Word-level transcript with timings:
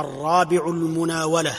الرابع 0.00 0.66
المناولة. 0.68 1.54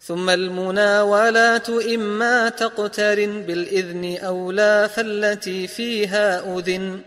ثم 0.00 0.30
المناولات 0.30 1.70
إما 1.70 2.48
تقترن 2.48 3.42
بالإذن 3.42 4.18
أو 4.24 4.50
لا 4.52 4.86
فالتي 4.86 5.66
فيها 5.66 6.58
أذن. 6.58 7.00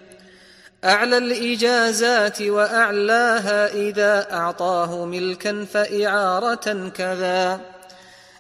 أعلى 0.84 1.18
الإجازات 1.18 2.42
وأعلاها 2.42 3.74
إذا 3.74 4.34
أعطاه 4.34 5.06
ملكا 5.06 5.66
فإعارة 5.74 6.90
كذا. 6.90 7.60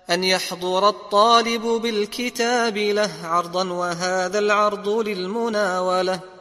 أن 0.09 0.23
يحضر 0.23 0.89
الطالب 0.89 1.61
بالكتاب 1.61 2.77
له 2.77 3.11
عرضا 3.23 3.70
وهذا 3.70 4.39
العرض 4.39 4.89
للمناولة. 4.89 6.36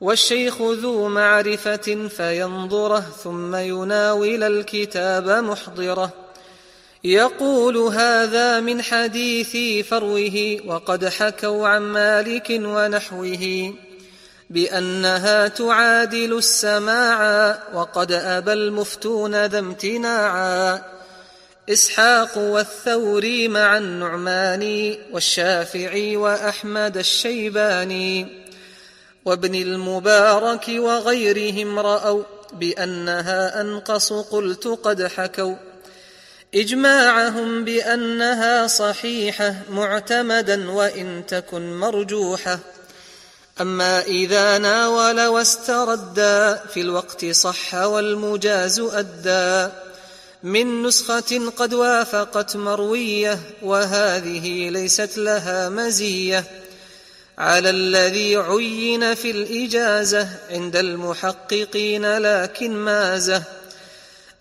والشيخ 0.00 0.62
ذو 0.62 1.08
معرفة 1.08 2.08
فينظره 2.16 3.00
ثم 3.00 3.56
يناول 3.56 4.42
الكتاب 4.42 5.28
محضره. 5.28 6.12
يقول 7.04 7.76
هذا 7.76 8.60
من 8.60 8.82
حديث 8.82 9.86
فروه 9.86 10.60
وقد 10.66 11.08
حكوا 11.08 11.68
عن 11.68 11.82
مالك 11.82 12.46
ونحوه 12.50 13.74
بأنها 14.50 15.48
تعادل 15.48 16.38
السماعا 16.38 17.58
وقد 17.74 18.12
أبى 18.12 18.52
المفتون 18.52 19.46
ذا 19.46 19.58
امتناعا 19.58 20.82
إسحاق 21.68 22.38
والثوري 22.38 23.48
مع 23.48 23.76
النعماني 23.78 24.98
والشافعي 25.12 26.16
وأحمد 26.16 26.96
الشيباني. 26.96 28.47
وابن 29.28 29.54
المبارك 29.54 30.68
وغيرهم 30.68 31.78
رأوا 31.78 32.22
بأنها 32.52 33.60
أنقص 33.60 34.12
قلت 34.12 34.66
قد 34.66 35.06
حكوا. 35.06 35.54
إجماعهم 36.54 37.64
بأنها 37.64 38.66
صحيحة 38.66 39.54
معتمدا 39.70 40.70
وإن 40.70 41.22
تكن 41.28 41.78
مرجوحة. 41.78 42.58
أما 43.60 44.00
إذا 44.02 44.58
ناول 44.58 45.26
واستردا 45.26 46.56
في 46.74 46.80
الوقت 46.80 47.24
صح 47.24 47.74
والمجاز 47.74 48.80
أدى 48.80 49.72
من 50.42 50.82
نسخة 50.82 51.52
قد 51.56 51.74
وافقت 51.74 52.56
مروية 52.56 53.38
وهذه 53.62 54.70
ليست 54.70 55.18
لها 55.18 55.68
مزية. 55.68 56.44
على 57.38 57.70
الذي 57.70 58.36
عين 58.36 59.14
في 59.14 59.30
الإجازة 59.30 60.28
عند 60.50 60.76
المحققين 60.76 62.18
لكن 62.18 62.76
مازه 62.76 63.42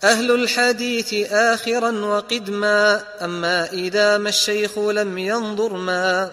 أهل 0.04 0.32
الحديث 0.32 1.14
آخرا 1.32 1.92
وقدما 1.92 3.04
أما 3.22 3.66
إذا 3.74 4.18
ما 4.18 4.30
الشيخ 4.30 4.78
لم 4.78 5.18
ينظر 5.18 5.74
ما 5.74 6.32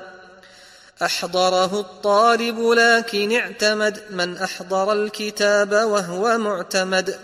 أحضره 1.03 1.81
الطالب 1.81 2.61
لكن 2.61 3.33
اعتمد 3.33 4.03
من 4.11 4.37
أحضر 4.37 4.93
الكتاب 4.93 5.73
وهو 5.73 6.39
معتمد. 6.39 7.19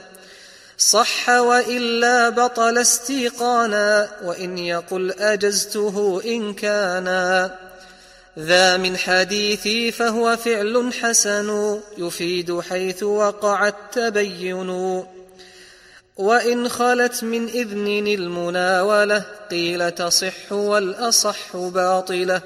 صح 0.79 1.29
وإلا 1.29 2.29
بطل 2.29 2.79
استيقانا 2.79 4.11
وإن 4.23 4.59
يقل 4.59 5.13
أجزته 5.13 6.23
إن 6.25 6.55
كانا 6.55 7.57
ذا 8.39 8.77
من 8.77 8.97
حديثي 8.97 9.93
فهو 9.93 10.37
فعل 10.37 10.93
حسن 11.01 11.81
يفيد 11.99 12.61
حيث 12.61 13.03
وقع 13.03 13.69
التبين. 13.69 14.71
وإن 16.17 16.69
خلت 16.69 17.25
من 17.25 17.49
إذن 17.49 18.07
المناولة 18.07 19.25
قيل 19.51 19.91
تصح 19.91 20.53
والأصح 20.53 21.57
باطلة. 21.57 22.43